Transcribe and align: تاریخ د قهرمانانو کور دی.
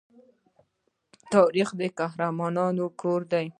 تاریخ 1.33 1.69
د 1.79 1.81
قهرمانانو 1.99 2.85
کور 3.01 3.21
دی. 3.31 3.45